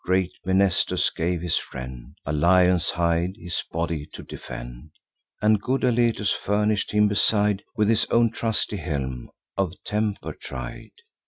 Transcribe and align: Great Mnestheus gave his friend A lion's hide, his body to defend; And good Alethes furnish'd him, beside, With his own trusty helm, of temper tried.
Great 0.03 0.31
Mnestheus 0.43 1.11
gave 1.11 1.41
his 1.43 1.57
friend 1.57 2.15
A 2.25 2.33
lion's 2.33 2.89
hide, 2.89 3.33
his 3.37 3.61
body 3.71 4.07
to 4.13 4.23
defend; 4.23 4.89
And 5.43 5.61
good 5.61 5.83
Alethes 5.83 6.31
furnish'd 6.31 6.89
him, 6.89 7.07
beside, 7.07 7.63
With 7.75 7.87
his 7.87 8.05
own 8.07 8.31
trusty 8.31 8.77
helm, 8.77 9.29
of 9.57 9.73
temper 9.85 10.33
tried. 10.33 10.89